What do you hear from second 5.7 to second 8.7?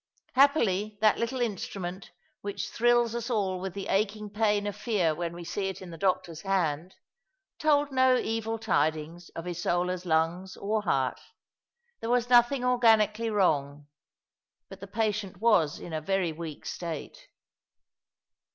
in the doctor's hand, told no evil